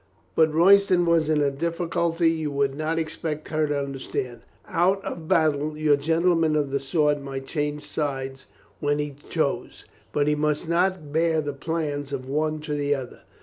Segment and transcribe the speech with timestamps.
[0.33, 4.39] But Royston was in a difficulty you would not expect her to understand.
[4.67, 8.47] Out of battle, your gen tleman of the sword might change sides
[8.79, 13.21] when he chose, but he must not bear the plans of one to the other.